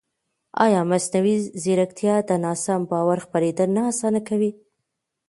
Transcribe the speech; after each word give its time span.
ایا 0.65 0.81
مصنوعي 0.91 1.35
ځیرکتیا 1.61 2.15
د 2.29 2.31
ناسم 2.43 2.81
باور 2.91 3.17
خپرېدل 3.25 3.69
نه 3.77 3.81
اسانه 3.91 4.21
کوي؟ 4.29 4.51